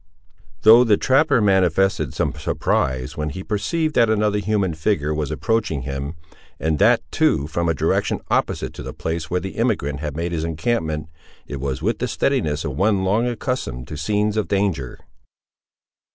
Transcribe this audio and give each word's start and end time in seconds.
Though 0.63 0.83
the 0.83 0.97
trapper 0.97 1.41
manifested 1.41 2.15
some 2.15 2.33
surprise 2.33 3.15
when 3.15 3.29
he 3.29 3.43
perceived 3.43 3.93
that 3.93 4.09
another 4.09 4.39
human 4.39 4.73
figure 4.73 5.13
was 5.13 5.29
approaching 5.29 5.83
him, 5.83 6.15
and 6.59 6.79
that, 6.79 7.01
too, 7.11 7.45
from 7.45 7.69
a 7.69 7.75
direction 7.75 8.19
opposite 8.31 8.73
to 8.73 8.81
the 8.81 8.93
place 8.95 9.29
where 9.29 9.39
the 9.41 9.57
emigrant 9.57 9.99
had 9.99 10.17
made 10.17 10.31
his 10.31 10.43
encampment, 10.43 11.07
it 11.45 11.59
was 11.61 11.83
with 11.83 11.99
the 11.99 12.07
steadiness 12.07 12.65
of 12.65 12.75
one 12.75 13.03
long 13.03 13.27
accustomed 13.27 13.87
to 13.89 13.95
scenes 13.95 14.37
of 14.37 14.47
danger. 14.47 14.97